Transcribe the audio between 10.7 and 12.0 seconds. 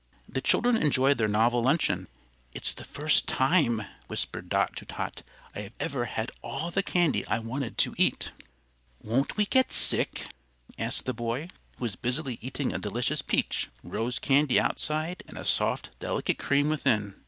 asked the boy, who was